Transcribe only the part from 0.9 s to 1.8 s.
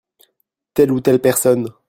ou telle personne.